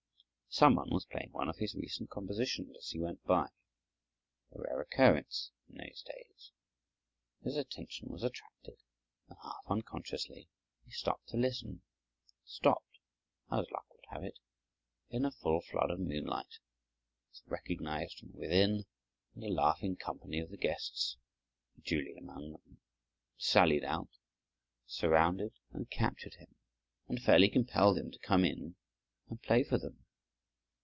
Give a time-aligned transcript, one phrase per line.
[0.53, 5.49] Some one was playing one of his recent compositions as he went by—a rare occurrence
[5.69, 6.51] in those days.
[7.41, 8.75] His attention was attracted
[9.29, 10.49] and, half unconsciously,
[10.83, 12.99] he stopped to listen—stopped,
[13.49, 14.39] as luck would have it,
[15.09, 16.59] in a full flood of moonlight,
[17.29, 18.83] was recognized from within,
[19.35, 21.15] and a laughing company of the guests,
[21.79, 22.81] Julie among them,
[23.37, 24.09] sallied out,
[24.85, 26.55] surrounded and captured him,
[27.07, 28.75] and fairly compelled him to come in
[29.29, 29.99] and play for them.